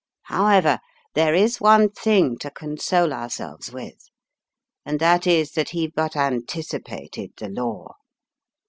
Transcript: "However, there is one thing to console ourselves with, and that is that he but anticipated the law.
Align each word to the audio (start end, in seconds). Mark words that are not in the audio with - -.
"However, 0.23 0.79
there 1.13 1.35
is 1.35 1.61
one 1.61 1.91
thing 1.91 2.35
to 2.39 2.49
console 2.49 3.13
ourselves 3.13 3.71
with, 3.71 4.09
and 4.83 4.99
that 4.99 5.27
is 5.27 5.51
that 5.51 5.69
he 5.69 5.85
but 5.85 6.15
anticipated 6.15 7.33
the 7.37 7.49
law. 7.49 7.93